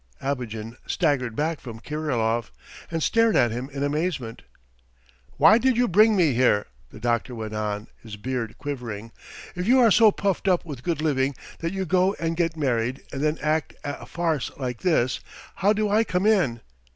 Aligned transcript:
Abogin 0.19 0.77
staggered 0.87 1.35
back 1.35 1.59
from 1.59 1.79
Kirilov 1.79 2.49
and 2.89 3.03
stared 3.03 3.35
at 3.35 3.51
him 3.51 3.69
in 3.71 3.83
amazement. 3.83 4.41
"Why 5.37 5.59
did 5.59 5.77
you 5.77 5.87
bring 5.87 6.15
me 6.15 6.33
here?" 6.33 6.65
the 6.89 6.99
doctor 6.99 7.35
went 7.35 7.53
on, 7.53 7.85
his 8.01 8.15
beard 8.17 8.57
quivering. 8.57 9.11
"If 9.55 9.67
you 9.67 9.79
are 9.79 9.91
so 9.91 10.11
puffed 10.11 10.47
up 10.47 10.65
with 10.65 10.81
good 10.81 11.03
living 11.03 11.35
that 11.59 11.71
you 11.71 11.85
go 11.85 12.15
and 12.15 12.35
get 12.35 12.57
married 12.57 13.03
and 13.13 13.21
then 13.21 13.37
act 13.43 13.75
a 13.83 14.07
farce 14.07 14.49
like 14.57 14.81
this, 14.81 15.19
how 15.57 15.71
do 15.71 15.87
I 15.87 16.03
come 16.03 16.25
in? 16.25 16.61